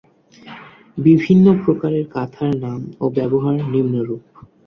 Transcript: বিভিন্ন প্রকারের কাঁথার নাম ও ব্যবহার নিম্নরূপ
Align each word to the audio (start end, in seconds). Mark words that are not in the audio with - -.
বিভিন্ন 0.97 1.45
প্রকারের 1.63 2.05
কাঁথার 2.07 2.51
নাম 2.63 2.81
ও 2.99 3.15
ব্যবহার 3.17 3.57
নিম্নরূপ 3.71 4.23